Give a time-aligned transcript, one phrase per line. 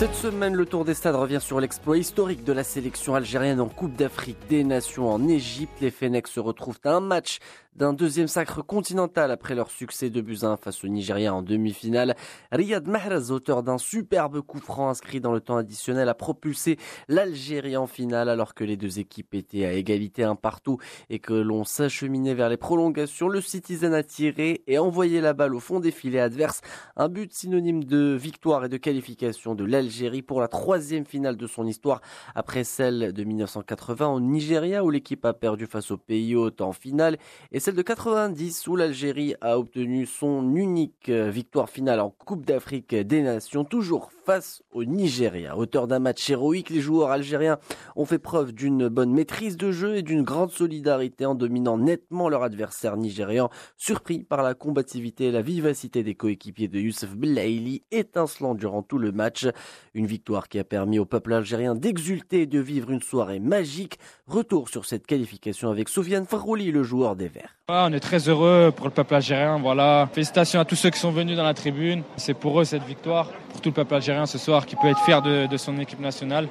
[0.00, 3.68] Cette semaine, le Tour des Stades revient sur l'exploit historique de la sélection algérienne en
[3.68, 5.78] Coupe d'Afrique des Nations en Égypte.
[5.82, 7.38] Les Fennecs se retrouvent à un match
[7.76, 12.16] d'un deuxième sacre continental après leur succès de Buzyn face au Nigeria en demi-finale.
[12.50, 16.78] Riyad Mahrez, auteur d'un superbe coup franc inscrit dans le temps additionnel, a propulsé
[17.08, 20.78] l'Algérie en finale alors que les deux équipes étaient à égalité un partout
[21.10, 23.28] et que l'on s'acheminait vers les prolongations.
[23.28, 26.62] Le Citizen a tiré et envoyé la balle au fond des filets adverses.
[26.96, 31.46] Un but synonyme de victoire et de qualification de l'Algérie pour la troisième finale de
[31.46, 32.00] son histoire
[32.34, 36.72] après celle de 1980 au Nigeria où l'équipe a perdu face au pays hôte en
[36.72, 37.16] finale
[37.52, 42.46] et celle de 90 où l'Algérie a obtenu son unique euh, victoire finale en Coupe
[42.46, 45.56] d'Afrique des Nations, toujours face au Nigeria.
[45.56, 47.58] Auteur d'un match héroïque, les joueurs algériens
[47.96, 52.28] ont fait preuve d'une bonne maîtrise de jeu et d'une grande solidarité en dominant nettement
[52.28, 57.82] leur adversaire nigérian, surpris par la combativité et la vivacité des coéquipiers de Youssef Belaïli,
[57.90, 59.48] étincelant durant tout le match.
[59.94, 63.98] Une victoire qui a permis au peuple algérien d'exulter et de vivre une soirée magique.
[64.28, 67.59] Retour sur cette qualification avec Soufiane Farouli, le joueur des Verts.
[67.70, 69.58] On est très heureux pour le peuple algérien.
[69.58, 70.08] Voilà.
[70.12, 72.02] Félicitations à tous ceux qui sont venus dans la tribune.
[72.16, 75.00] C'est pour eux cette victoire, pour tout le peuple algérien ce soir qui peut être
[75.04, 76.48] fier de, son équipe nationale.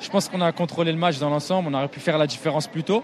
[0.00, 2.66] Je pense qu'on a contrôlé le match dans l'ensemble, on aurait pu faire la différence
[2.66, 3.02] plus tôt.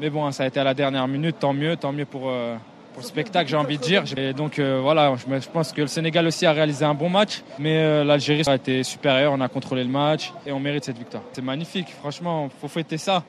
[0.00, 2.56] Mais bon, ça a été à la dernière minute, tant mieux, tant mieux pour, euh,
[2.96, 4.04] le spectacle, j'ai envie de dire.
[4.16, 7.42] Et donc euh, voilà, je, pense que le Sénégal aussi a réalisé un bon match,
[7.58, 10.98] mais euh, l'Algérie a été supérieure, on a contrôlé le match et on mérite cette
[10.98, 11.22] victoire.
[11.32, 13.22] C'est magnifique, franchement, il faut fêter ça.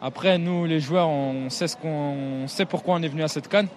[0.00, 3.48] Après, nous, les joueurs, on sait, ce qu'on, sait pourquoi on est venu à cette
[3.48, 3.68] canne.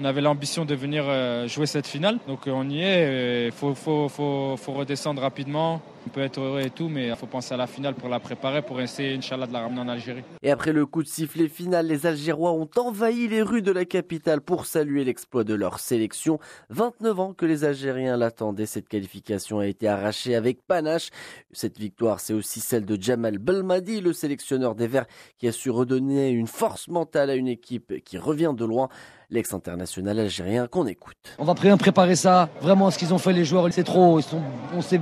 [0.00, 2.18] On avait l'ambition de venir euh, jouer cette finale.
[2.26, 3.46] Donc euh, on y est.
[3.46, 5.80] Il faut, faut, redescendre rapidement.
[6.06, 8.18] On peut être heureux et tout, mais il faut penser à la finale pour la
[8.18, 10.24] préparer, pour essayer, Inch'Allah, de la ramener en Algérie.
[10.42, 13.84] Et après le coup de sifflet final, les Algérois ont envahi les rues de la
[13.84, 16.40] capitale pour saluer l'exploit de leur sélection.
[16.70, 18.66] 29 ans que les Algériens l'attendaient.
[18.66, 21.10] Cette qualification a été arrachée avec panache.
[21.52, 25.06] Cette victoire, c'est aussi celle de Jamal Belmadi, le sélectionneur des Verts,
[25.38, 28.88] qui a su redonner une force mentale à une équipe qui revient de loin
[29.32, 31.16] l'ex-international algérien qu'on écoute.
[31.38, 32.50] On va bien préparer ça.
[32.60, 34.18] Vraiment, ce qu'ils ont fait les joueurs, c'est trop.
[34.20, 34.42] Ils sont,
[34.74, 35.00] on sait,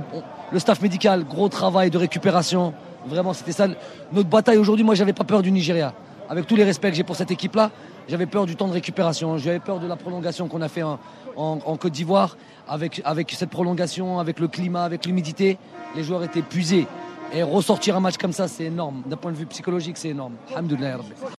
[0.51, 0.90] le staff médical,
[1.27, 2.73] gros travail de récupération.
[3.05, 3.67] Vraiment, c'était ça.
[4.11, 5.93] Notre bataille aujourd'hui, moi, j'avais pas peur du Nigeria.
[6.29, 7.71] Avec tous les respects que j'ai pour cette équipe-là,
[8.07, 9.37] j'avais peur du temps de récupération.
[9.37, 10.97] J'avais peur de la prolongation qu'on a fait en,
[11.77, 12.37] Côte d'Ivoire.
[12.67, 15.57] Avec, avec cette prolongation, avec le climat, avec l'humidité,
[15.95, 16.87] les joueurs étaient puisés.
[17.33, 19.03] Et ressortir un match comme ça, c'est énorme.
[19.05, 20.35] D'un point de vue psychologique, c'est énorme.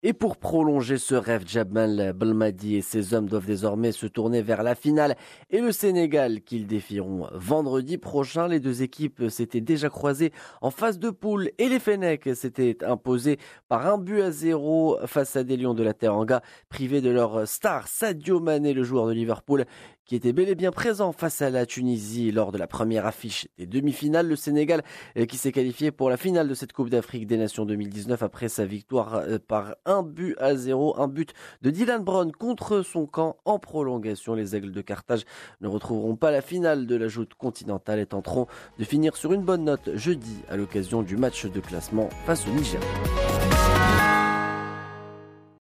[0.01, 4.63] Et pour prolonger ce rêve, Jabal Belmadi et ses hommes doivent désormais se tourner vers
[4.63, 5.15] la finale
[5.51, 8.47] et le Sénégal qu'ils défieront vendredi prochain.
[8.47, 13.37] Les deux équipes s'étaient déjà croisées en phase de poule et les Fennecs s'étaient imposés
[13.69, 17.47] par un but à zéro face à des Lions de la Teranga, privés de leur
[17.47, 19.65] star Sadio Mané, le joueur de Liverpool
[20.05, 23.47] qui était bel et bien présent face à la Tunisie lors de la première affiche
[23.57, 24.27] des demi-finales.
[24.27, 24.83] Le Sénégal
[25.17, 28.49] euh, qui s'est qualifié pour la finale de cette Coupe d'Afrique des Nations 2019 après
[28.49, 33.05] sa victoire euh, par un but à zéro, un but de Dylan Brown contre son
[33.05, 34.33] camp en prolongation.
[34.33, 35.23] Les Aigles de Carthage
[35.61, 38.47] ne retrouveront pas la finale de la joute continentale et tenteront
[38.79, 42.51] de finir sur une bonne note jeudi à l'occasion du match de classement face au
[42.51, 42.81] Niger.